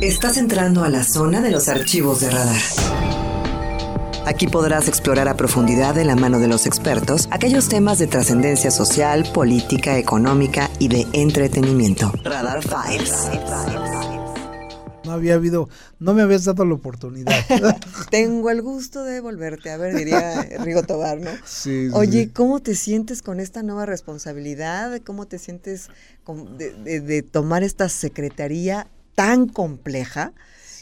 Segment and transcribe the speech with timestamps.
[0.00, 2.60] Estás entrando a la zona de los archivos de radar.
[4.26, 8.70] Aquí podrás explorar a profundidad de la mano de los expertos aquellos temas de trascendencia
[8.70, 12.12] social, política, económica y de entretenimiento.
[12.22, 13.12] Radar Files.
[15.04, 15.68] No había habido,
[15.98, 17.34] no me habías dado la oportunidad.
[18.10, 21.30] Tengo el gusto de volverte a ver, diría Rigo Tobar, ¿no?
[21.44, 22.30] Sí, Oye, sí.
[22.30, 25.00] ¿cómo te sientes con esta nueva responsabilidad?
[25.04, 25.88] ¿Cómo te sientes
[26.24, 28.86] con- de, de- de tomar esta secretaría
[29.20, 30.32] tan compleja?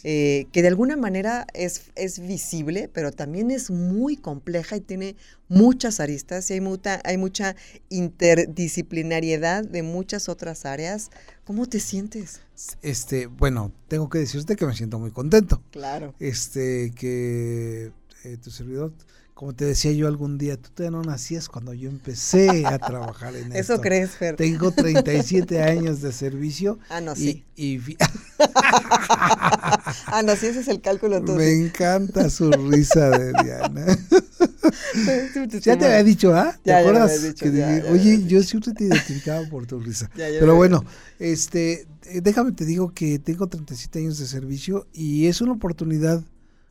[0.05, 5.17] eh, que de alguna manera es, es visible, pero también es muy compleja y tiene
[5.49, 7.57] muchas aristas y hay mucha, hay mucha
[7.89, 11.11] interdisciplinariedad de muchas otras áreas.
[11.45, 12.41] ¿Cómo te sientes?
[12.81, 15.61] Este, bueno, tengo que decirte que me siento muy contento.
[15.73, 16.15] Claro.
[16.21, 17.91] Este, que
[18.25, 18.93] eh, tu servidor,
[19.39, 23.37] como te decía yo algún día, tú todavía no nacías cuando yo empecé a trabajar
[23.37, 23.75] en esto.
[23.75, 24.35] ¿Eso crees, Fer?
[24.35, 26.81] Tengo 37 años de servicio.
[26.91, 27.45] Ah, no, y, sí.
[27.55, 27.79] y
[30.07, 31.35] Ah, no, sí, ese es el cálculo tú.
[31.35, 33.87] me encanta su risa de Diana.
[35.63, 36.59] Ya te había dicho, ¿ah?
[36.65, 37.23] ¿Te Ya, ya me acuerdas?
[37.23, 40.11] dicho, que ya, dije, me Oye, yo siempre te identificaba por tu risa.
[40.17, 40.85] Ya, ya Pero bueno,
[41.21, 46.25] este, eh, déjame te digo que tengo 37 años de servicio y es una oportunidad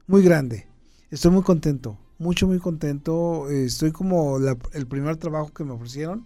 [0.05, 0.67] muy grande.
[1.09, 3.49] Estoy muy contento, mucho, muy contento.
[3.49, 6.25] Eh, Estoy como la- el primer trabajo que me ofrecieron.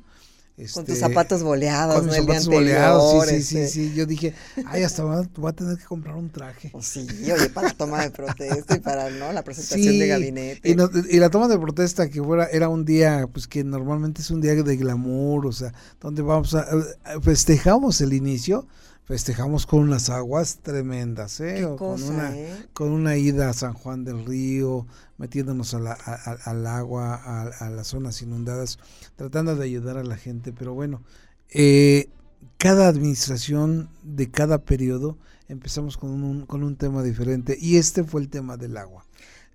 [0.74, 2.12] Con tus este, zapatos boleados, con ¿no?
[2.14, 3.68] mis día zapatos boleados, anterior, sí, sí, este.
[3.70, 3.96] sí, sí.
[3.96, 4.36] Yo dije,
[4.68, 6.70] ay, hasta voy a, tener que comprar un traje.
[6.72, 9.32] Pues sí, oye, para la toma de protesta y para ¿no?
[9.32, 10.70] la presentación de gabinete.
[10.70, 14.22] Y, no- y la toma de protesta que fuera era un día, pues que normalmente
[14.22, 16.60] es un día de glamour, o sea, donde vamos a,
[17.06, 18.68] a- festejamos el inicio,
[19.12, 21.68] festejamos con unas aguas tremendas, ¿eh?
[21.76, 22.66] Con una ¿eh?
[22.72, 27.16] con una ida a San Juan del Río, metiéndonos a la- a- a- al agua,
[27.16, 28.80] a, a las zonas inundadas,
[29.18, 31.02] tratando de ayudar a la gente, pero bueno,
[31.50, 32.08] eh,
[32.58, 35.18] cada administración de cada periodo
[35.50, 39.06] empezamos con un, con un tema diferente y este fue el tema del agua.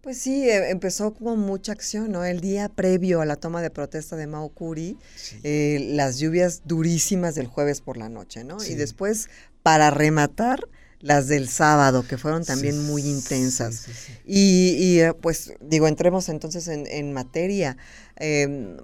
[0.07, 2.25] Pues sí, eh, empezó con mucha acción, ¿no?
[2.25, 4.97] El día previo a la toma de protesta de Mao Curi,
[5.43, 8.61] eh, las lluvias durísimas del jueves por la noche, ¿no?
[8.61, 8.75] Sí.
[8.75, 9.29] Y después,
[9.65, 10.69] para rematar,
[11.01, 13.87] las del sábado, que fueron también Sí, muy intensas.
[14.25, 17.77] Y, y, eh, pues digo, entremos entonces en, en materia.
[18.15, 18.77] Eh,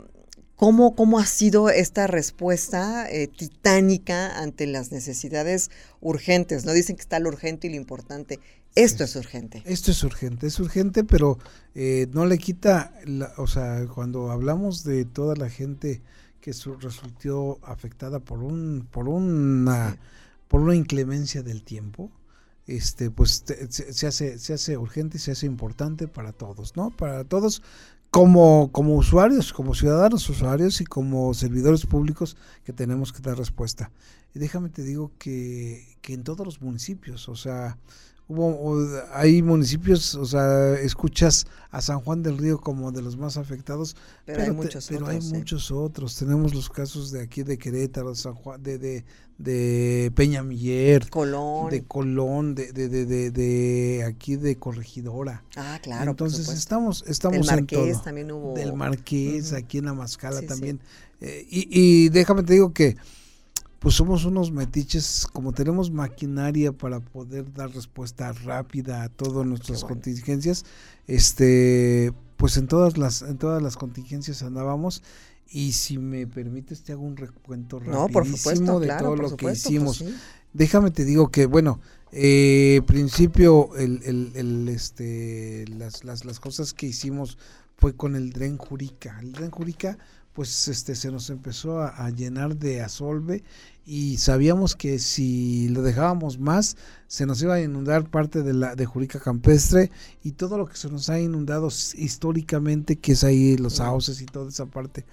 [0.62, 6.64] ¿cómo, ¿Cómo ha sido esta respuesta eh, titánica ante las necesidades urgentes?
[6.64, 8.38] No dicen que está lo urgente y lo importante.
[8.74, 9.62] Esto es urgente.
[9.66, 11.38] Esto es urgente, es urgente, pero
[11.74, 16.00] eh, no le quita, la- o sea, cuando hablamos de toda la gente
[16.40, 19.98] que su- resultó afectada por un, por una,
[20.48, 22.10] por una inclemencia del tiempo,
[22.66, 26.74] este, pues te- se, se hace, se hace urgente y se hace importante para todos,
[26.76, 26.90] ¿no?
[26.90, 27.62] Para todos
[28.10, 33.90] como, como usuarios, como ciudadanos usuarios y como servidores públicos que tenemos que dar respuesta.
[34.34, 37.78] Y déjame te digo que, que en todos los municipios, o sea,
[38.32, 43.36] hubo hay municipios, o sea, escuchas a San Juan del Río como de los más
[43.36, 45.34] afectados, Pero hay te- muchos pero otros, hay ¿eh?
[45.38, 46.16] muchos otros.
[46.16, 49.04] Tenemos los casos de aquí de Querétaro, de San Juan, de, de,
[49.38, 51.70] de Peña Miller, Colón.
[51.70, 55.42] de Colón, de, de, de, de, de aquí de Corregidora.
[55.56, 56.00] ah, claro.
[56.04, 56.58] por Entonces supuesto.
[56.58, 58.02] estamos, estamos Del en Marqués todo.
[58.02, 58.54] también hubo.
[58.54, 60.46] Del Marqués, aquí en la Mascala Sí, sí.
[60.48, 60.80] también.
[61.20, 62.96] Eh, y, y déjame te digo que
[63.82, 69.80] pues somos unos metiches, como tenemos maquinaria para poder dar respuesta rápida a todas nuestras
[69.82, 69.96] bueno.
[69.96, 70.64] contingencias,
[71.08, 75.02] este pues en todas las, en todas las contingencias andábamos.
[75.54, 79.10] Y si me permites, te hago un recuento No, por rapidísimo supuesto, de claro, todo
[79.16, 79.96] por lo supuesto, que pues hicimos.
[79.98, 80.14] sí.
[80.52, 86.72] Déjame te digo que, bueno, eh, principio, el, el, el, este, las, las, las cosas
[86.72, 87.36] que hicimos
[87.76, 89.18] fue con el Dren Jurica.
[89.20, 89.98] El Dren Jurica,
[90.32, 93.44] pues este, se nos empezó a, a llenar de asolve
[93.84, 96.76] y sabíamos que si lo dejábamos más,
[97.08, 99.90] se nos iba a inundar parte de la de Jurica Campestre
[100.22, 104.26] y todo lo que se nos ha inundado históricamente, que es ahí los sauces y
[104.26, 105.04] toda esa parte.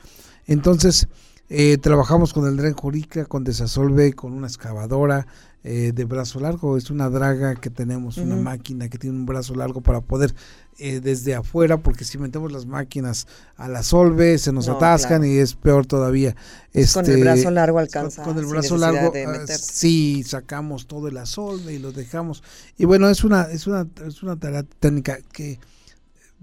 [0.46, 1.08] Entonces,
[1.50, 5.26] eh, trabajamos con el Dren Jurica, con Desasolve, con una excavadora
[5.64, 6.78] eh, de brazo largo.
[6.78, 10.34] Es una draga que tenemos, una máquina que tiene un brazo largo para poder
[10.78, 15.22] eh, desde afuera, porque si metemos las máquinas a la solve, se nos No, atascan
[15.22, 15.34] claro.
[15.34, 16.34] y es peor todavía.
[16.34, 16.42] Con
[16.74, 18.24] el Este, brazo largo alcanza.
[18.24, 22.44] con el brazo largo ah, sí sacamos todo el asolve y lo dejamos
[22.78, 25.60] y bueno es una es una es una tarea técnica que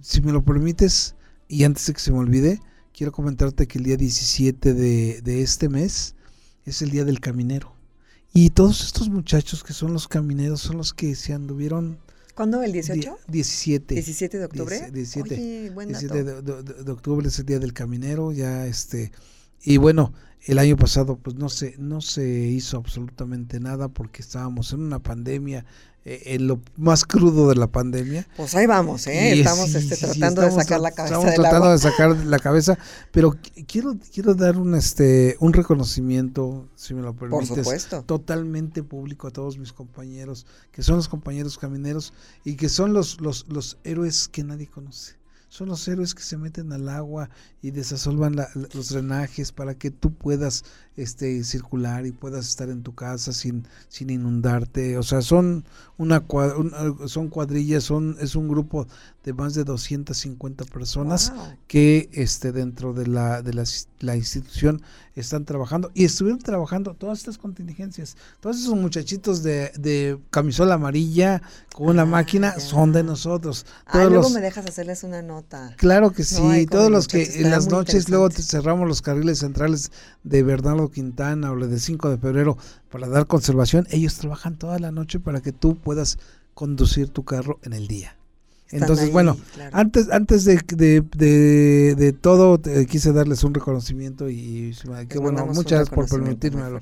[0.02, 1.14] si me lo permites
[1.49, 2.61] y antes de que se me olvide
[2.96, 6.14] quiero comentarte que el día 17 de, de este mes
[6.64, 7.72] es el día del caminero
[8.32, 11.98] y todos estos muchachos que son los camineros son los que se anduvieron
[12.34, 12.62] ¿Cuándo?
[12.62, 13.19] ¿El die- 18?
[13.28, 14.78] 17 ¿17 de octubre?
[14.88, 15.34] Dieci- 17.
[15.34, 16.00] Oye, buen dato.
[16.14, 19.10] 17 de, de- de- de octubre es el día del caminero, ya este,
[19.62, 20.12] y bueno,
[20.46, 25.00] El año pasado pues no se, no se hizo absolutamente nada porque estábamos en una
[25.00, 25.64] pandemia,
[26.04, 28.28] eh, en lo más crudo de la pandemia.
[28.37, 29.32] Pues ahí vamos, ¿eh?
[29.32, 32.78] estamos este, tratando de sacar la cabeza Estamos tratando de sacar la cabeza,
[33.10, 33.34] pero
[33.66, 38.02] quiero quiero dar un este un reconocimiento, si me lo permites, Por supuesto.
[38.04, 42.12] totalmente público a todos mis compañeros, que son los compañeros camineros
[42.44, 45.16] y que son los los los héroes que nadie conoce
[45.48, 47.31] son los héroes que se meten al agua
[47.62, 50.64] y desasolvan los drenajes para que tú puedas
[50.96, 54.98] este circular y puedas estar en tu casa sin sin inundarte.
[54.98, 55.64] O sea son
[55.98, 56.25] una,
[57.06, 58.87] son cuadrillas son es un grupo
[59.25, 61.32] de más de 250 personas
[61.66, 63.52] que este dentro de la de
[64.00, 64.82] la, institución
[65.16, 68.16] están trabajando y estuvieron trabajando todas estas contingencias.
[68.40, 71.42] Todos esos muchachitos de, de camisola amarilla
[71.75, 73.66] con una ah, máquina son de nosotros.
[73.90, 75.75] Todos luego me dejas hacerles una nota.
[75.76, 79.90] Claro que sí todos los que en las noches luego cerramos los carriles centrales
[80.22, 82.56] de Bernardo Quintana o de 5 de febrero
[82.91, 86.19] para dar conservación, ellos trabajan toda la noche para que tú puedas
[86.55, 88.17] conducir tu carro en el día.
[88.71, 89.37] Entonces, bueno,
[89.73, 94.75] antes antes de, de, de, todo, quise darles un reconocimiento y,
[95.09, 96.81] que bueno, muchas gracias por permitírmelo.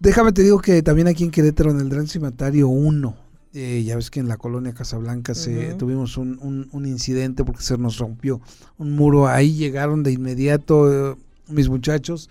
[0.00, 3.16] Déjame te digo que también aquí en Querétaro, en el Gran Cimatario 1,
[3.54, 7.62] eh, ya ves que en la colonia Casablanca se, tuvimos un, un, un, incidente porque
[7.62, 8.40] se nos rompió
[8.78, 9.28] un muro.
[9.28, 11.16] Ahí llegaron de inmediato eh,
[11.48, 12.30] mis muchachos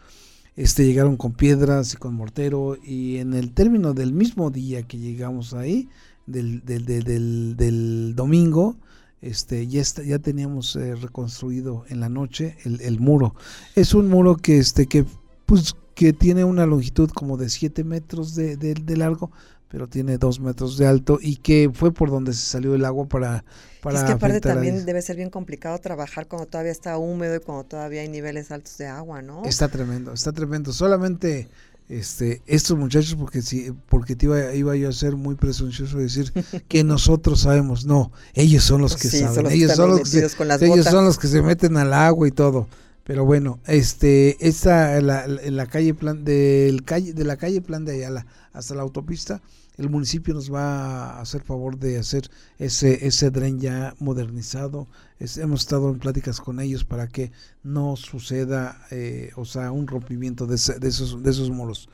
[0.56, 4.98] este llegaron con piedras y con mortero y en el término del mismo día que
[4.98, 5.90] llegamos ahí
[6.26, 8.76] del, del, del, del domingo
[9.22, 13.36] este ya está, ya teníamos eh, reconstruido en la noche el, el, muro.
[13.76, 15.06] Es un muro que este que
[15.46, 19.32] pues que tiene una longitud como de 7 metros de, de largo
[19.72, 21.18] pero tiene dos metros de alto.
[21.22, 23.46] Y que fue por donde se salió el agua para...
[23.82, 27.40] para es que aparte también debe ser bien complicado trabajar cuando todavía está húmedo y
[27.40, 29.46] cuando todavía hay niveles altos de agua, ¿no?
[29.46, 30.74] Está tremendo, está tremendo.
[30.74, 31.48] Solamente
[31.88, 36.32] este estos muchachos porque si porque te iba, iba yo a ser muy presuncioso decir
[36.68, 37.86] que nosotros sabemos.
[37.86, 39.52] No ellos son los que saben.
[39.52, 42.68] ellos son los que se, ellos son los que se meten al agua y todo.
[43.04, 47.94] Pero bueno este esta la, la calle plan del calle de la calle plan de
[47.94, 49.42] Ayala hasta la autopista
[49.78, 52.30] el municipio nos va a hacer favor de hacer
[52.60, 54.88] ese, ese dren ya modernizado.
[55.20, 57.32] hemos estado en pláticas con ellos para que
[57.64, 61.90] no suceda, eh, o sea, un rompimiento de, de, esos, de esos muros.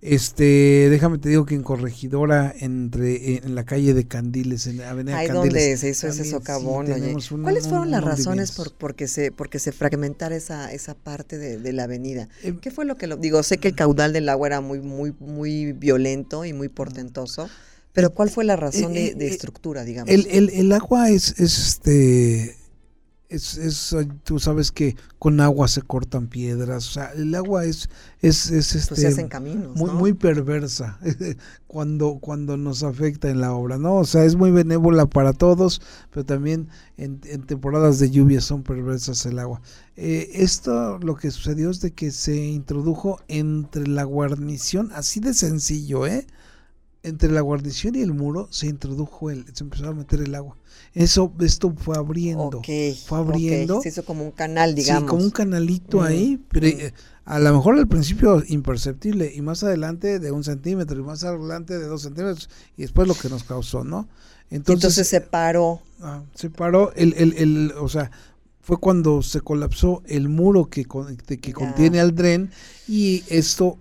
[0.00, 4.90] Este, déjame te digo que en Corregidora, entre en la calle de Candiles, en la
[4.90, 5.34] Avenida Candiles.
[5.34, 6.86] donde se hizo ese socavón.
[7.42, 11.84] ¿Cuáles fueron las razones por porque se porque se fragmentara esa esa parte de, la
[11.84, 12.28] avenida?
[12.44, 13.42] Eh, ¿Qué fue lo que lo digo?
[13.42, 17.48] Sé que el caudal del agua era muy muy muy violento y muy portentoso.
[17.92, 20.12] Pero ¿cuál fue la razón de, eh, estructura, digamos?
[20.12, 22.57] El, el, el agua es, es este
[23.28, 23.94] es, es,
[24.24, 27.90] tú sabes que con agua se cortan piedras, o sea, el agua es,
[28.20, 30.98] es, es pues este, caminos, muy, muy perversa
[31.66, 33.96] cuando, cuando nos afecta en la obra, ¿no?
[33.96, 39.26] O sea, es muy benévola para todos, pero también en, temporadas de lluvia son perversas
[39.26, 39.60] el agua.
[39.96, 45.34] Eh, esto lo que sucedió es de que se introdujo entre la guarnición, así de
[45.34, 46.26] sencillo, ¿eh?
[47.08, 50.56] Entre la guarnición y el muro se introdujo el, se empezó a meter el agua
[50.94, 52.62] eso, esto fue abriendo.
[53.06, 53.80] fue abriendo.
[53.82, 55.02] Se hizo como un canal, digamos.
[55.02, 56.92] Sí, como un canalito ahí, pero eh,
[57.24, 61.78] a lo mejor al principio imperceptible y más adelante de un centímetro y más adelante
[61.78, 64.08] de dos centímetros y después lo que nos causó, ¿no?
[64.50, 65.82] Entonces, se paró.
[66.00, 68.10] Ah, se paró, el, el, el, o sea,
[68.62, 72.50] fue cuando se colapsó el muro que, que contiene al dren
[72.88, 73.78] y esto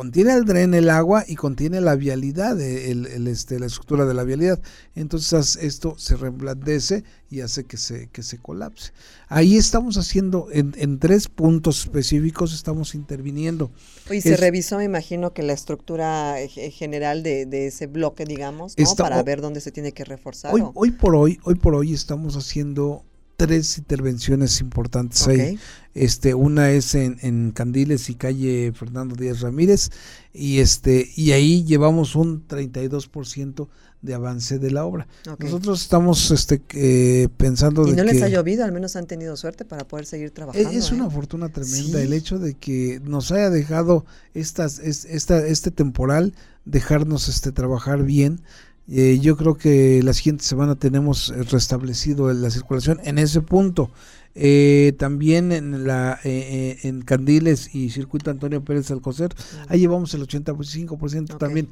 [0.00, 4.24] contiene el dren el agua y contiene la vialidad, el, este, la estructura de la
[4.24, 4.58] vialidad.
[4.94, 8.92] Entonces esto se reblandece y hace que se, que se colapse.
[9.28, 13.72] Ahí estamos haciendo, en, en tres puntos específicos estamos interviniendo.
[14.10, 18.78] Y se revisó, me imagino, que la estructura eh, general de, de ese bloque, digamos,
[18.78, 18.94] ¿no?
[18.96, 20.54] para ver dónde se tiene que reforzar.
[20.54, 23.04] Hoy, hoy por hoy, hoy por hoy estamos haciendo
[23.46, 25.58] tres intervenciones importantes ahí.
[25.94, 29.90] Este, una es en, en, Candiles y calle Fernando Díaz Ramírez
[30.32, 33.66] y este y ahí llevamos un 32%
[34.02, 35.08] de avance de la obra.
[35.38, 39.64] Nosotros estamos este eh, pensando y no les ha llovido, al menos han tenido suerte
[39.64, 40.70] para poder seguir e, trabajando.
[40.70, 41.10] Es, una ¿eh?
[41.10, 44.04] fortuna tremenda el hecho de que nos haya dejado
[44.34, 46.34] estas esta este temporal
[46.66, 48.42] dejarnos este trabajar bien
[48.88, 53.90] eh, yo creo que la siguiente semana tenemos eh, restablecido la circulación en ese punto.
[54.34, 59.34] Eh, también en la en Candiles y Circuito Antonio Pérez Alcocer,
[59.68, 61.68] ahí llevamos el 85% también.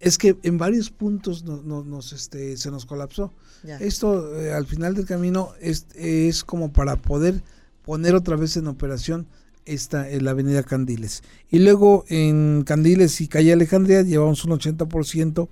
[0.00, 3.32] Es que en varios puntos nos, este, se nos colapsó.
[3.80, 7.42] Esto al final del camino es, es como para poder
[7.84, 9.26] poner otra vez en operación
[9.66, 11.22] esta en la avenida Candiles.
[11.50, 15.48] Y luego en Candiles y calle Alejandría llevamos un 80%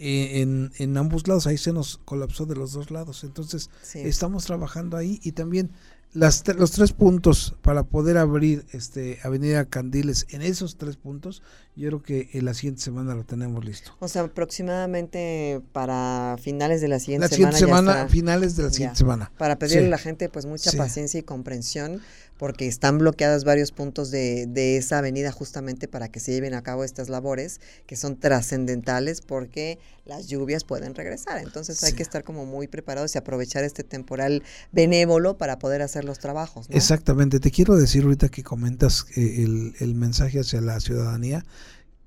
[0.00, 3.22] eh, en, en ambos lados, ahí se nos colapsó de los dos lados.
[3.22, 5.70] Entonces estamos trabajando ahí y también
[6.12, 11.42] las, los tres puntos para poder abrir este Avenida Candiles en esos tres puntos,
[11.80, 13.96] yo creo que la siguiente semana lo tenemos listo.
[14.00, 17.52] O sea, aproximadamente para finales de la siguiente semana.
[17.52, 19.32] La siguiente semana, finales de la siguiente semana.
[19.38, 22.02] Para pedirle a la gente pues mucha paciencia y comprensión
[22.36, 26.62] porque están bloqueados varios puntos de, de, esa avenida justamente para que se lleven a
[26.62, 31.38] cabo estas labores que son trascendentales porque las lluvias pueden regresar.
[31.38, 36.04] Entonces hay que estar como muy preparados y aprovechar este temporal benévolo para poder hacer
[36.04, 36.66] los trabajos.
[36.70, 37.40] Exactamente.
[37.40, 41.44] Te quiero decir ahorita que comentas eh, el, el mensaje hacia la ciudadanía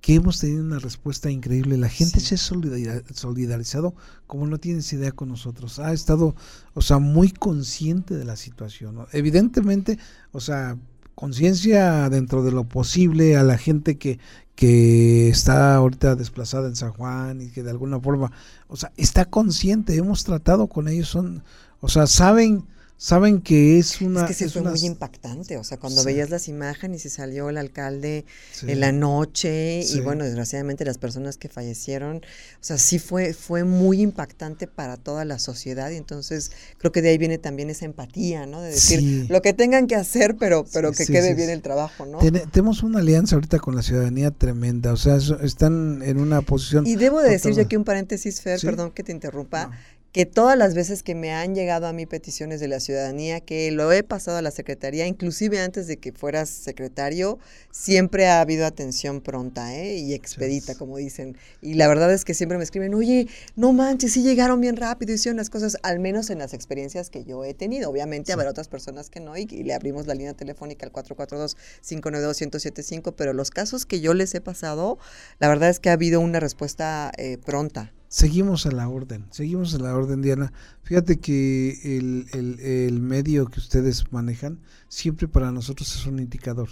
[0.04, 1.78] que hemos tenido una respuesta increíble.
[1.78, 3.96] La gente se ha solidarizado
[4.28, 5.80] como no tienes idea con nosotros.
[5.80, 6.36] Ha estado,
[6.74, 8.98] o sea, muy consciente de la situación.
[9.14, 9.98] Evidentemente,
[10.34, 10.78] o sea,
[11.16, 14.20] conciencia dentro de lo posible a la gente que,
[14.56, 18.34] que está ahorita desplazada en San Juan y que de alguna forma,
[18.68, 19.96] o sea, está consciente.
[19.96, 21.46] Hemos tratado con ellos, son,
[21.80, 22.66] o sea, saben
[23.04, 24.22] saben que es una...
[24.22, 27.58] Es que sí fue muy impactante, o sea, cuando veías las imágenes y salió el
[27.58, 28.24] alcalde
[28.62, 32.22] en la noche y bueno, desgraciadamente las personas que fallecieron, o
[32.62, 37.10] sea, sí fue, fue muy impactante para toda la sociedad y entonces creo que de
[37.10, 38.62] ahí viene también esa empatía, ¿no?
[38.62, 42.20] De decir lo que tengan que hacer, pero, pero que quede bien el trabajo, ¿no?
[42.20, 46.88] tenemos una alianza ahorita con la ciudadanía tremenda, o sea, están en una posición...
[46.88, 49.72] Y debo de decir yo aquí un paréntesis, Fer, perdón que te interrumpa
[50.14, 53.72] que todas las veces que me han llegado a mí peticiones de la ciudadanía, que
[53.72, 57.40] lo he pasado a la Secretaría, inclusive antes de que fueras secretario,
[57.72, 59.96] siempre ha habido atención pronta ¿eh?
[59.96, 61.36] y expedita, como dicen.
[61.64, 65.14] Y la verdad es que siempre me escriben, oye, no manches, sí llegaron bien rápido,
[65.14, 67.90] hicieron las cosas, al menos en las experiencias que yo he tenido.
[67.90, 73.34] Obviamente habrá otras personas que no y, le abrimos la línea telefónica al 442-592-1075, pero
[73.34, 75.00] los casos que yo les he pasado,
[75.40, 79.74] la verdad es que ha habido una respuesta eh, pronta seguimos a la orden, seguimos
[79.74, 80.54] a la orden, Diana.
[80.84, 86.70] Fíjate que el, el, medio que ustedes manejan siempre para nosotros es un indicador.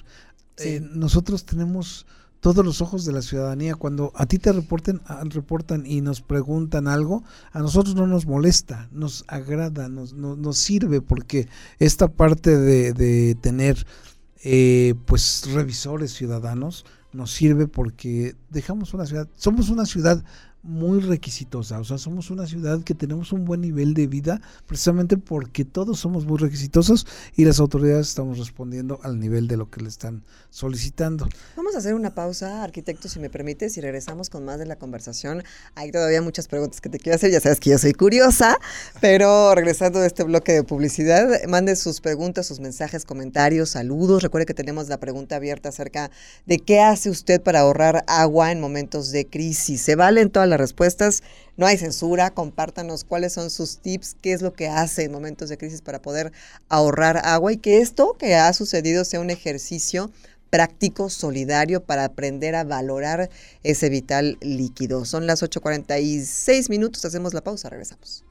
[0.57, 2.05] Eh, nosotros tenemos
[2.41, 3.73] todos los ojos de la ciudadanía.
[3.73, 8.87] Cuando a ti te reporten, reportan y nos preguntan algo, a nosotros no nos molesta,
[8.91, 11.47] nos agrada, nos, nos, sirve porque
[11.79, 13.87] esta parte de, de tener
[14.43, 20.23] eh, pues revisores ciudadanos nos sirve porque dejamos una ciudad, somos una ciudad
[20.63, 21.79] muy requisitosa.
[21.79, 25.99] O sea, somos una ciudad que tenemos un buen nivel de vida precisamente porque todos
[25.99, 30.23] somos muy requisitosos y las autoridades estamos respondiendo al nivel de lo que le están
[30.49, 31.27] solicitando.
[31.55, 34.75] Vamos a hacer una pausa, arquitecto, si me permites, y regresamos con más de la
[34.75, 35.43] conversación.
[35.75, 38.57] Hay todavía muchas preguntas que te quiero hacer, ya sabes que yo soy curiosa,
[38.99, 44.21] pero regresando de este bloque de publicidad, mande sus preguntas, sus mensajes, comentarios, saludos.
[44.21, 46.11] Recuerde que tenemos la pregunta abierta acerca
[46.45, 49.81] de qué hace usted para ahorrar agua en momentos de crisis.
[49.81, 51.23] ¿Se valen todas las respuestas.
[51.57, 55.49] No hay censura, compártanos cuáles son sus tips, qué es lo que hace en momentos
[55.49, 56.31] de crisis para poder
[56.69, 60.11] ahorrar agua y que esto que ha sucedido sea un ejercicio
[60.51, 63.31] práctico, solidario para aprender a valorar
[63.63, 65.05] ese vital líquido.
[65.05, 68.23] Son las 8.46 minutos, hacemos la pausa, regresamos.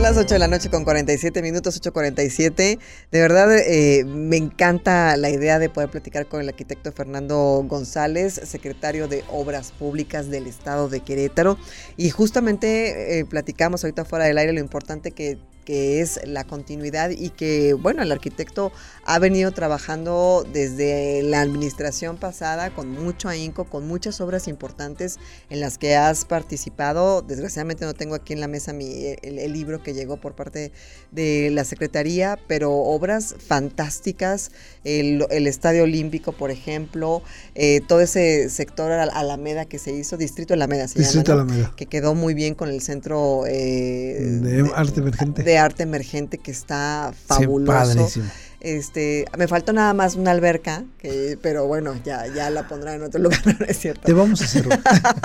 [0.00, 2.78] Las 8 de la noche con 47 minutos, 8.47.
[3.10, 8.40] De verdad, eh, me encanta la idea de poder platicar con el arquitecto Fernando González,
[8.44, 11.58] secretario de Obras Públicas del Estado de Querétaro.
[11.98, 15.38] Y justamente eh, platicamos ahorita fuera del aire lo importante que
[15.70, 18.72] que es la continuidad y que, bueno, el arquitecto
[19.04, 25.60] ha venido trabajando desde la administración pasada con mucho ahínco, con muchas obras importantes en
[25.60, 27.22] las que has participado.
[27.22, 30.72] Desgraciadamente no tengo aquí en la mesa mi, el, libro que llegó por parte
[31.12, 34.50] de la Secretaría, pero obras fantásticas,
[34.82, 37.22] el, Estadio Olímpico, por ejemplo,
[37.54, 41.72] eh, todo ese sector Alameda que se hizo, Distrito Alameda se Distrito Alameda.
[41.76, 46.50] que quedó muy bien con el centro eh, de, arte emergente de arte emergente que
[46.50, 48.22] está fabuloso.
[48.60, 53.02] este, me faltó nada más una alberca, que, pero bueno, ya, ya la pondrá en
[53.02, 54.02] otro lugar, ¿no es cierto?
[54.02, 54.66] Te vamos a hacer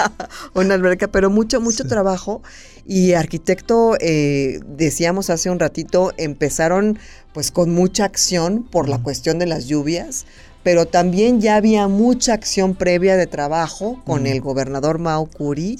[0.54, 2.42] una alberca, pero mucho, mucho trabajo.
[2.88, 7.00] Y arquitecto, eh, decíamos hace un ratito, empezaron
[7.36, 10.25] pues con mucha acción por la cuestión de las lluvias,
[10.63, 15.77] pero también ya había mucha acción previa de trabajo con el gobernador Mao Curi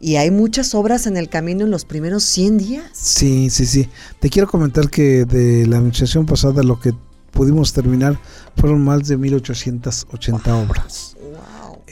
[0.00, 2.90] y hay muchas obras en el camino en los primeros 100 días.
[2.94, 3.90] Sí, sí, sí.
[4.18, 6.94] Te quiero comentar que de la administración pasada lo que
[7.32, 8.18] pudimos terminar
[8.56, 11.16] fueron más de 1880 obras.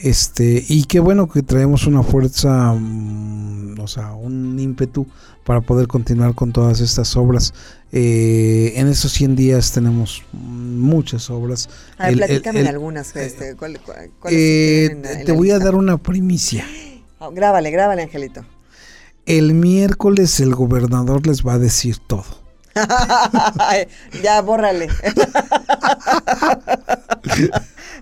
[0.03, 5.07] Este, y qué bueno que traemos una fuerza, mm, o sea, un ímpetu
[5.45, 7.53] para poder continuar con todas estas obras.
[7.93, 11.69] Eh, en estos 100 días tenemos muchas obras.
[11.97, 13.15] A ver, platícame algunas.
[13.15, 13.79] Este, ¿cuál,
[14.29, 16.65] eh, te voy a dar una primicia.
[17.19, 18.43] Oh, grábale, grábale, Angelito.
[19.25, 22.25] El miércoles el gobernador les va a decir todo.
[24.21, 24.89] ya, bórrale.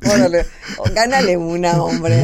[0.01, 0.45] bórrale.
[0.95, 2.23] Gánale una, hombre,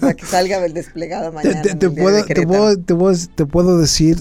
[0.00, 1.62] para que salga el desplegado mañana.
[1.62, 4.18] Te, puedo, te, puedo, decir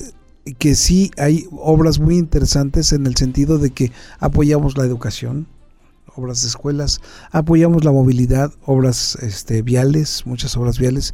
[0.57, 5.47] que sí hay obras muy interesantes en el sentido de que apoyamos la educación,
[6.15, 11.13] obras de escuelas, apoyamos la movilidad, obras este, viales, muchas obras viales,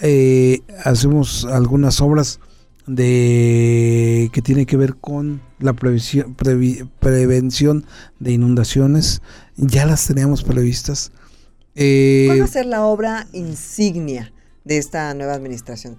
[0.00, 2.40] eh, hacemos algunas obras
[2.86, 7.86] de que tiene que ver con la prevención, prevención
[8.18, 9.22] de inundaciones.
[9.56, 11.12] Ya las teníamos previstas.
[11.74, 14.32] Eh, ¿Cuál va a ser la obra insignia
[14.64, 15.96] de esta nueva administración?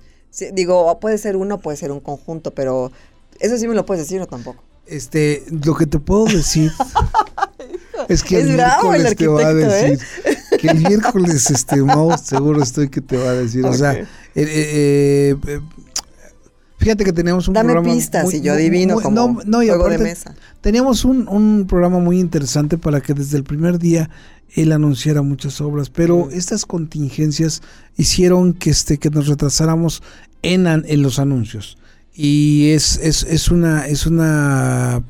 [0.53, 2.91] digo, puede ser uno, puede ser un conjunto, pero
[3.39, 4.63] eso sí me lo puedes decir o tampoco.
[4.85, 6.71] Este, lo que te puedo decir
[8.09, 9.99] es que el miércoles te va a decir.
[10.25, 10.37] ¿eh?
[10.57, 13.65] Que el miércoles, este, Mau, seguro estoy que te va a decir.
[13.65, 15.59] O sea, eh, eh, eh
[16.83, 17.95] Fíjate que teníamos un Dame programa.
[17.95, 20.35] pistas y yo adivino como no, juego de mesa.
[20.61, 24.09] Teníamos un, un, programa muy interesante para que desde el primer día
[24.55, 27.61] él anunciara muchas obras, pero estas contingencias
[27.97, 30.03] hicieron que, este, que nos retrasáramos
[30.41, 31.77] en, en los anuncios.
[32.13, 35.03] Y es, es, es, una, es una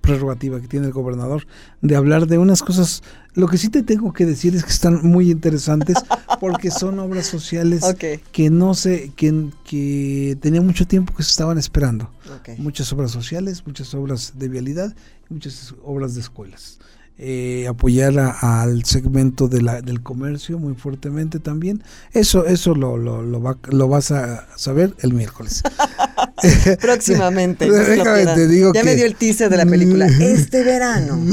[0.00, 1.46] prerrogativa que tiene el gobernador
[1.80, 3.02] de hablar de unas cosas.
[3.34, 5.96] Lo que sí te tengo que decir es que están muy interesantes
[6.40, 7.84] porque son obras sociales
[8.32, 12.10] que no sé, que, que tenía mucho tiempo que se estaban esperando.
[12.58, 14.94] Muchas obras sociales, muchas obras de vialidad,
[15.28, 16.78] muchas obras de escuelas
[17.16, 21.82] eh, apoyar al segmento de la, del comercio muy fuertemente también.
[22.12, 25.62] Eso, eso lo, lo, lo, va, lo vas a saber el miércoles.
[26.80, 27.68] Próximamente.
[27.68, 30.06] ya me dio el teaser de la película.
[30.06, 31.20] Este verano.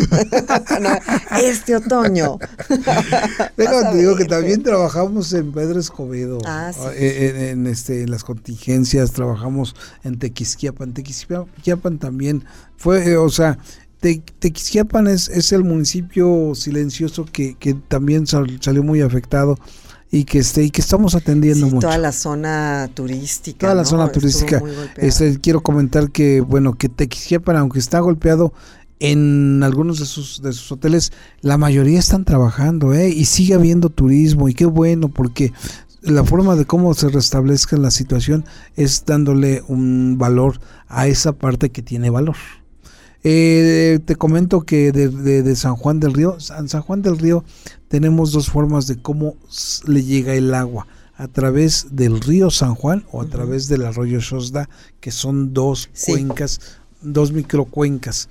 [1.43, 2.37] este otoño.
[3.57, 6.39] Déjame te digo que también trabajamos en Pedro Escobedo.
[6.45, 10.93] Ah, eh, en, este, en las contingencias, trabajamos en Tequisquiapan.
[10.93, 12.45] Tequisquiapan también
[12.77, 13.57] fue, eh, o sea,
[14.01, 19.57] Tequisquiapan es, es el municipio silencioso que, que también salió muy afectado
[20.11, 21.87] y que esté y que estamos atendiendo mucho.
[21.87, 23.59] Toda la zona turística.
[23.59, 24.61] Toda la zona turística.
[24.97, 28.53] Este, quiero comentar que bueno que Tequisquiapan, aunque está golpeado
[28.99, 33.09] en algunos de sus de sus hoteles, la mayoría están trabajando, ¿eh?
[33.09, 35.53] y sigue habiendo turismo y qué bueno porque
[36.01, 38.43] la forma de cómo se restablezca la situación
[38.75, 42.35] es dándole un valor a esa parte que tiene valor.
[43.23, 47.43] Eh, te comento que de, San Juan del Río, en San Juan del Río
[47.87, 49.35] tenemos dos formas de cómo
[49.85, 50.87] le llega el agua.
[51.15, 54.67] A través del río San Juan o a través del arroyo Shosda,
[54.99, 56.59] que son dos cuencas,
[57.03, 58.27] dos microcuencas.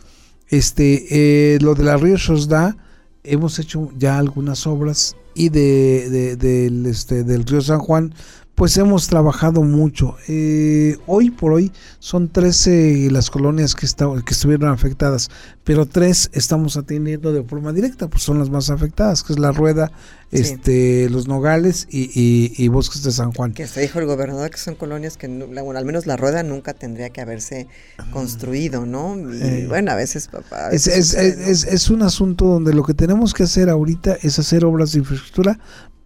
[0.49, 2.77] Este, eh, lo del arroyo Shosda,
[3.23, 8.13] hemos hecho ya algunas obras y de, del, este, del río San Juan
[8.55, 10.17] pues hemos trabajado mucho.
[10.29, 15.31] Eh, hoy por hoy son 13 las colonias que, que estuvieron afectadas,
[15.65, 19.53] pero tres estamos atendiendo de forma directa, pues son las más afectadas, que es la
[19.53, 19.93] Rueda,
[20.31, 23.53] este, los Nogales y, Bosques de San Juan.
[23.53, 26.75] Que se dijo el gobernador que son colonias que, bueno, al menos la Rueda nunca
[26.75, 27.67] tendría que haberse
[28.13, 29.17] construido, ¿no?
[29.19, 30.29] Y eh, bueno, a veces...
[30.71, 34.93] es, es, es un asunto donde lo que tenemos que hacer ahorita es hacer obras
[34.93, 35.59] de infraestructura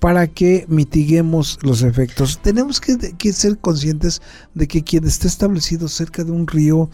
[0.05, 2.39] para que mitiguemos los efectos.
[2.43, 4.21] Tenemos que, ser conscientes
[4.53, 6.91] de que quien esté establecido cerca de un río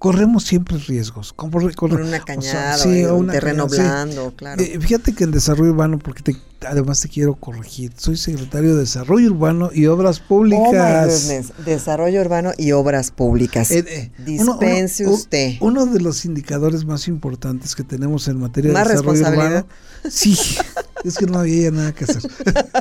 [0.00, 1.34] corremos siempre riesgos.
[1.34, 2.82] Con, una cañada,
[3.12, 4.60] o un terreno blando, claro.
[4.60, 6.36] Eh, fíjate que en desarrollo urbano, porque te,
[6.66, 11.30] además te quiero corregir, soy secretario de Desarrollo Urbano y Obras Públicas.
[11.30, 13.70] Oh, desarrollo Urbano y Obras Públicas.
[13.70, 15.56] Eh, eh, Dispense usted.
[15.60, 19.66] Uno de los indicadores más importantes que tenemos en materia de desarrollo urbano.
[20.08, 20.34] Sí,
[21.04, 22.22] es que no había nada que hacer.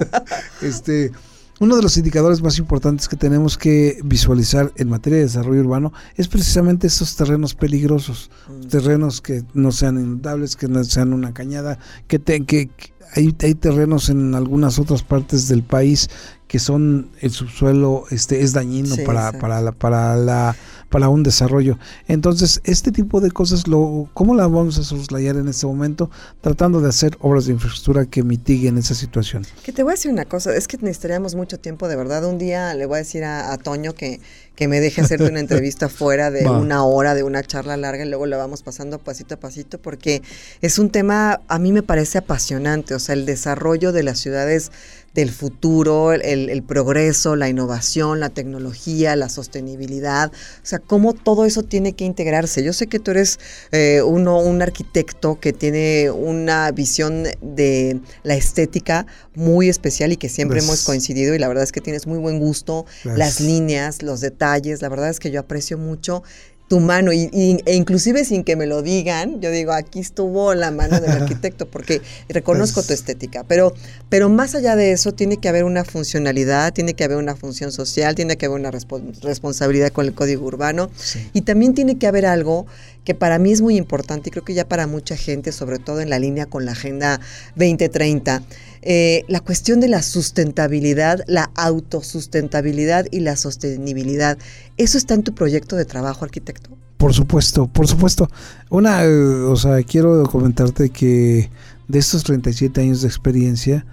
[0.61, 1.11] este
[1.59, 5.93] uno de los indicadores más importantes que tenemos que visualizar en materia de desarrollo urbano
[6.15, 8.67] es precisamente esos terrenos peligrosos, mm.
[8.67, 12.69] terrenos que no sean inundables, que no sean una cañada, que, que,
[13.13, 16.09] hay, hay, terrenos en algunas otras partes del país
[16.47, 20.55] que son el subsuelo este es dañino para, para la, para la
[20.89, 21.77] para un desarrollo.
[22.07, 26.09] Entonces, este tipo de cosas, lo, ¿cómo las vamos a soslayar en este momento?
[26.41, 29.45] Tratando de hacer obras de infraestructura que mitiguen esa situación.
[29.63, 32.25] Que te voy a decir una cosa, es que necesitaríamos mucho tiempo, de verdad.
[32.25, 34.19] Un día le voy a decir a, Toño que,
[34.55, 38.09] que me deje hacerte una entrevista fuera de una hora, de una charla larga, y
[38.09, 40.21] luego la vamos pasando pasito a pasito, porque
[40.61, 42.95] es un tema, a mí me parece apasionante.
[42.95, 44.71] o sea, el desarrollo de las ciudades
[45.13, 51.63] del futuro, el, progreso, la innovación, la tecnología, la sostenibilidad, o sea, cómo todo eso
[51.63, 52.63] tiene que integrarse.
[52.63, 53.39] Yo sé que tú eres
[53.71, 60.29] eh, uno, un arquitecto que tiene una visión de la estética muy especial y que
[60.29, 64.21] siempre hemos coincidido y la verdad es que tienes muy buen gusto, las líneas, los
[64.21, 66.23] detalles, la verdad es que yo aprecio mucho
[66.69, 67.29] tu mano y,
[67.65, 71.65] e inclusive sin que me lo digan, yo digo, aquí estuvo la mano del arquitecto
[71.67, 73.73] porque reconozco tu pues estética, pero,
[74.07, 77.71] pero más allá de eso tiene que haber una funcionalidad, tiene que haber una función
[77.71, 80.91] social, tiene que haber una responsabilidad con el código urbano
[81.33, 82.67] y también tiene que haber algo
[83.09, 85.99] que para mí es muy importante y creo que ya para mucha gente, sobre todo
[85.99, 87.19] en la línea con la Agenda
[87.55, 88.43] 2030,
[88.83, 94.37] eh, la cuestión de la sustentabilidad, la autosustentabilidad y la sostenibilidad.
[94.77, 96.69] ¿Eso está en tu proyecto de trabajo, arquitecto?
[96.97, 98.29] Por supuesto, por supuesto.
[98.69, 101.49] Una, eh, o sea, quiero comentarte que
[101.87, 103.87] de estos 37 años de experiencia,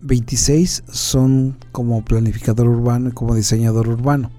[0.00, 4.32] 26 son como planificador urbano y como diseñador urbano.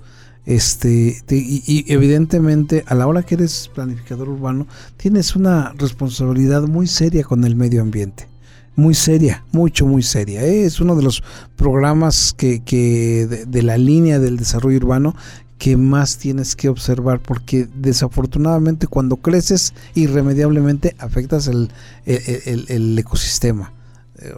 [0.48, 7.26] Este, y, evidentemente a la hora que eres planificador urbano tienes una responsabilidad muy seria
[7.26, 8.30] con el medio ambiente
[8.78, 10.46] muy seria, mucho, muy seria.
[10.46, 10.64] ¿eh?
[10.64, 11.24] Es uno de los
[11.56, 15.16] programas que, que de, la línea del desarrollo urbano
[15.58, 21.72] que más tienes que observar porque desafortunadamente cuando creces irremediablemente afectas el,
[22.06, 23.74] el, ecosistema.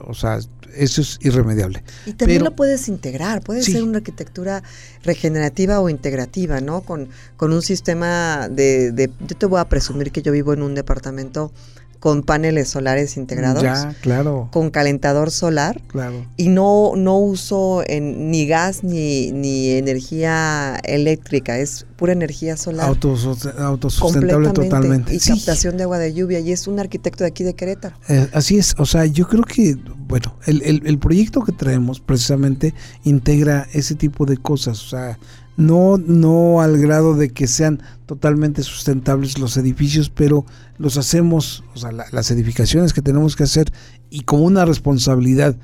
[0.08, 0.40] O sea,
[0.76, 1.84] eso es irremediable.
[2.06, 4.64] Y también lo puedes integrar, puede ser una arquitectura
[5.04, 6.82] regenerativa o integrativa, ¿no?
[6.82, 10.62] Con, con un sistema de, de, Yo te voy a presumir que yo vivo en
[10.62, 11.52] un departamento
[12.00, 13.62] con paneles solares integrados.
[13.62, 14.50] Ya, claro.
[14.52, 15.82] Con calentador solar.
[15.88, 16.26] Claro.
[16.38, 22.88] Y no, no uso en, ni gas ni, ni energía eléctrica, es pura energía solar.
[22.88, 25.14] autosustentable totalmente.
[25.14, 26.40] Y captación de agua de lluvia.
[26.40, 27.98] Y es un arquitecto de aquí de Querétaro.
[28.08, 28.76] Eh, así es.
[28.78, 29.76] O sea, yo creo que,
[30.08, 34.82] bueno, el, el, el proyecto que traemos precisamente integra ese tipo de cosas.
[34.86, 35.20] O sea,
[35.60, 40.46] no, no al grado de que sean totalmente sustentables los edificios, pero
[40.78, 43.72] los hacemos, o sea, las edificaciones que tenemos que hacer
[44.10, 45.58] y como una responsabilidad,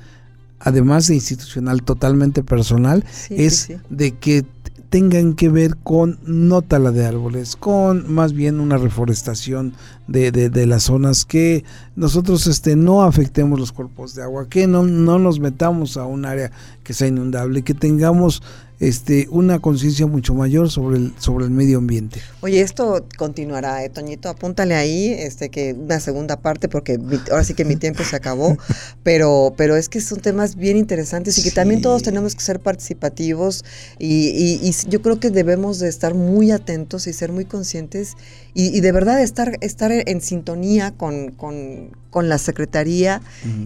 [0.60, 4.44] además de institucional, totalmente personal, es de que
[4.90, 9.72] tengan que ver con no tala de árboles, con más bien una reforestación
[10.08, 11.64] de, de, las zonas, que
[11.96, 16.26] nosotros este, no afectemos los cuerpos de agua, que no, no nos metamos a un
[16.26, 16.52] área
[16.84, 18.42] que sea inundable, que tengamos
[18.78, 22.20] este, una conciencia mucho mayor sobre el, sobre el medio ambiente.
[22.40, 26.98] Oye, esto continuará, eh, Toñito, apúntale ahí, este, que una segunda parte, porque
[27.30, 28.56] ahora sí que mi tiempo se acabó,
[29.02, 32.60] pero, pero es que son temas bien interesantes y que también todos tenemos que ser
[32.60, 33.64] participativos
[33.98, 38.14] y, y, yo creo que debemos de estar muy atentos y ser muy conscientes
[38.58, 43.20] y, de verdad estar, estar en sintonía con, con, con la Secretaría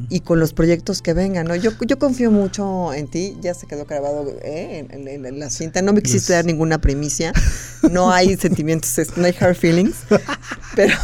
[0.09, 1.47] y con los proyectos que vengan.
[1.47, 1.55] ¿no?
[1.55, 4.85] Yo, yo confío mucho en ti, ya se quedó grabado ¿eh?
[4.91, 7.33] en, la cinta, no me quisiste dar ninguna primicia,
[7.91, 9.97] no hay sentimientos, no hay hard feelings,
[10.75, 10.95] pero,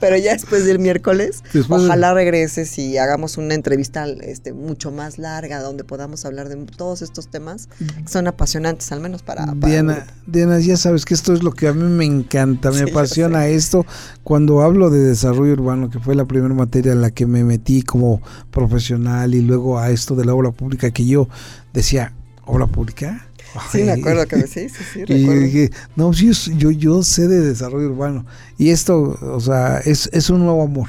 [0.00, 5.60] pero ya después del miércoles, ojalá regreses y hagamos una entrevista este, mucho más larga
[5.60, 9.46] donde podamos hablar de todos estos temas que son apasionantes, al menos para...
[9.56, 13.46] Diana, Diana, ya sabes que esto es lo que a mí me encanta, me apasiona
[13.46, 13.86] esto.
[14.22, 18.20] Cuando hablo de desarrollo urbano, que fue la primera materia la que me metí como
[18.50, 21.28] profesional y luego a esto de la obra pública que yo
[21.72, 22.12] decía,
[22.44, 23.25] ¿obra pública?
[23.70, 27.28] Sí, me acuerdo que me sí, sí, sí, Y dije, no, yo, yo, yo, sé
[27.28, 28.26] de desarrollo urbano.
[28.58, 30.88] Y esto, o sea, es, es un nuevo amor.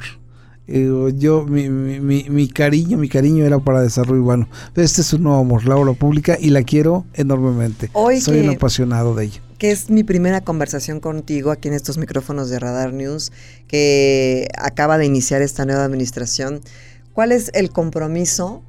[0.67, 4.49] yo, mi, mi, mi, cariño, mi cariño era para desarrollo urbano.
[4.73, 7.89] Pero este es un nuevo amor, la obra pública, y la quiero enormemente.
[8.21, 12.49] Soy un apasionado de ella que es mi primera conversación contigo aquí en estos micrófonos
[12.49, 13.31] de Radar News,
[13.67, 16.61] que acaba de iniciar esta nueva administración.
[17.13, 18.61] ¿Cuál es el compromiso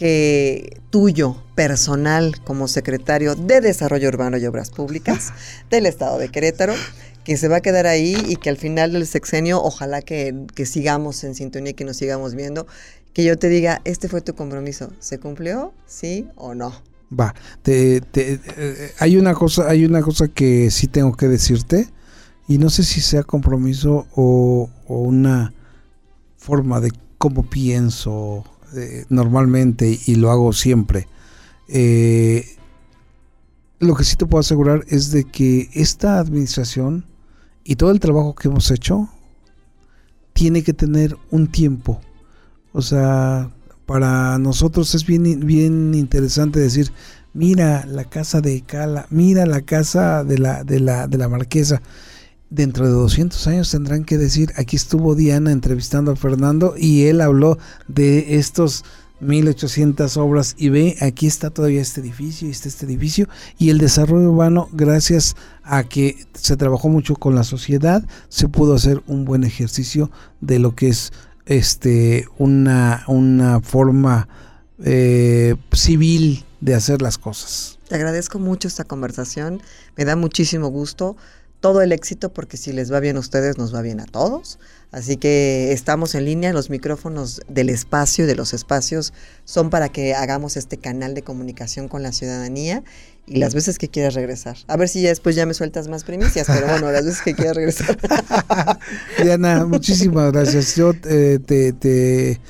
[0.00, 5.34] que tuyo, personal, como secretario de Desarrollo Urbano y Obras Públicas
[5.70, 6.72] del Estado de Querétaro,
[7.22, 10.64] que se va a quedar ahí y que al final del sexenio, ojalá que, que
[10.64, 12.66] sigamos en sintonía y que nos sigamos viendo,
[13.12, 15.74] que yo te diga, este fue tu compromiso, ¿se cumplió?
[15.84, 16.72] ¿Sí o no?
[17.12, 21.90] Va, te, eh, hay una cosa, hay una cosa que sí tengo que decirte
[22.48, 25.52] y no sé si sea compromiso o, una
[26.38, 31.08] forma de cómo pienso eh, normalmente y lo hago siempre.
[31.68, 32.56] Eh,
[33.78, 37.06] lo que sí te puedo asegurar es de que esta administración
[37.64, 39.08] y todo el trabajo que hemos hecho
[40.32, 42.00] tiene que tener un tiempo.
[42.72, 43.50] O sea,
[43.86, 46.92] para nosotros es bien, bien interesante decir,
[47.32, 51.82] mira la casa de Cala, mira la casa de la, de la, de la marquesa.
[52.50, 57.20] Dentro de 200 años tendrán que decir, aquí estuvo Diana entrevistando a Fernando y él
[57.20, 57.58] habló
[57.88, 58.84] de estos
[59.20, 63.78] 1800 obras y ve, aquí está todavía este edificio y está este edificio y el
[63.78, 69.24] desarrollo urbano gracias a que se trabajó mucho con la sociedad se pudo hacer un
[69.24, 70.10] buen ejercicio
[70.40, 71.12] de lo que es
[71.44, 74.28] este una, una forma
[74.82, 77.78] eh, civil de hacer las cosas.
[77.88, 79.60] Te agradezco mucho esta conversación,
[79.96, 81.16] me da muchísimo gusto
[81.60, 84.58] todo el éxito porque si les va bien a ustedes, nos va bien a todos.
[84.92, 89.12] Así que estamos en línea, los micrófonos del espacio y de los espacios
[89.44, 92.82] son para que hagamos este canal de comunicación con la ciudadanía
[93.26, 94.56] y las veces que quieras regresar.
[94.66, 97.34] A ver si ya después ya me sueltas más primicias, pero bueno, las veces que
[97.34, 97.96] quieras regresar.
[99.22, 100.74] Diana, muchísimas gracias.
[100.74, 102.40] Yo eh, te, te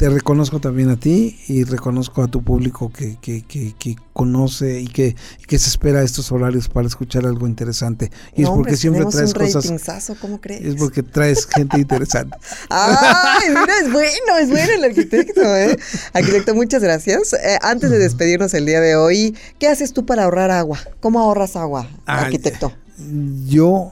[0.00, 4.80] te reconozco también a ti y reconozco a tu público que, que, que, que conoce
[4.80, 5.14] y que,
[5.46, 8.10] que se espera estos horarios para escuchar algo interesante.
[8.34, 10.10] Y es porque siempre traes cosas.
[10.18, 10.64] ¿cómo crees?
[10.64, 12.34] Es porque traes gente interesante.
[12.70, 15.78] Ay, mira, es bueno, es bueno el arquitecto, ¿eh?
[16.14, 17.34] Arquitecto, muchas gracias.
[17.34, 20.78] Eh, antes de despedirnos el día de hoy, ¿qué haces tú para ahorrar agua?
[21.00, 22.72] ¿Cómo ahorras agua, arquitecto?
[23.46, 23.90] Yo,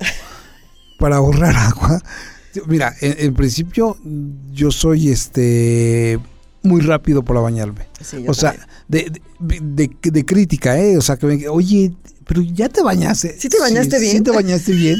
[0.98, 2.02] para ahorrar agua
[2.66, 3.96] Mira, en, principio
[4.52, 6.18] yo soy este
[6.62, 7.86] muy rápido para bañarme.
[8.26, 8.54] o sea,
[8.88, 10.96] de, de, crítica, ¿eh?
[10.96, 11.92] O sea, que me, oye,
[12.26, 13.36] pero ya te bañaste.
[13.38, 14.18] ¿Sí te bañaste bien?
[14.18, 14.98] Sí te bañaste bien.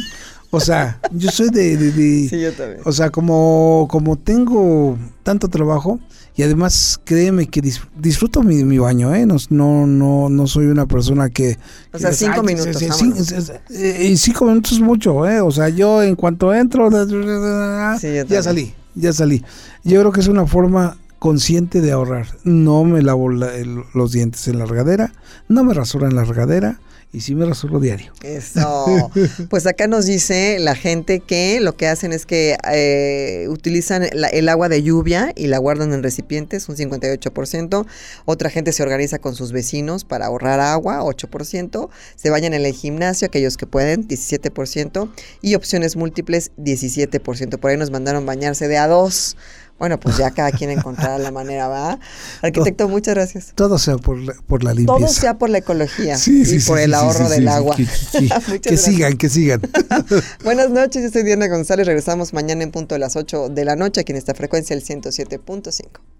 [0.51, 1.93] O sea, yo soy de, de,
[2.31, 2.81] Sí, yo también.
[2.85, 6.01] O sea, como, como tengo tanto trabajo,
[6.39, 7.61] y además, créeme que
[7.97, 9.27] disfruto mi, mi baño, ¿eh?
[9.27, 11.59] No, no, no, soy una persona que...
[11.93, 12.81] O sea, cinco minutos.
[12.81, 15.41] y cinco minutos es mucho, ¿eh?
[15.41, 19.45] O sea, yo en cuanto entro, ya salí, ya salí.
[19.83, 22.29] Yo creo que es una forma consciente de ahorrar.
[22.45, 25.13] No me lavo los dientes en la regadera,
[25.49, 26.79] no me rasuro en la regadera,
[27.13, 28.13] y sí me rasuro diario.
[28.23, 29.11] Eso.
[29.49, 34.49] Pues acá nos dice la gente que lo que hacen es que eh, utilizan el
[34.49, 37.87] agua de lluvia y la guardan en recipientes, un 58%.
[38.25, 41.89] Otra gente se organiza con sus vecinos para ahorrar agua, 8%.
[42.17, 45.11] Se bañan en el gimnasio, aquellos que pueden, 17%.
[45.41, 47.59] Y opciones múltiples, 17%.
[47.59, 49.37] Por ahí nos mandaron bañarse de a dos.
[49.79, 51.99] Bueno, pues ya cada quien encontrará la manera, ¿va?
[52.43, 53.53] Arquitecto, muchas gracias.
[53.55, 54.99] Todo sea por la, por la limpieza.
[54.99, 57.77] Todo sea por la ecología y por el ahorro del agua.
[57.77, 57.87] Que,
[58.77, 59.61] sigan, que sigan.
[60.45, 61.87] Buenas noches, yo soy Diana González.
[61.87, 64.85] Regresamos mañana en punto de las 8 de la noche aquí en esta frecuencia, el
[64.85, 66.18] 107.5.